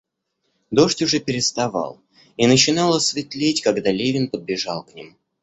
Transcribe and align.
Дождь 0.71 1.03
уже 1.03 1.19
переставал, 1.19 2.01
и 2.35 2.47
начинало 2.47 2.97
светлеть, 2.97 3.61
когда 3.61 3.91
Левин 3.91 4.31
подбежал 4.31 4.83
к 4.83 4.95
ним. 4.95 5.15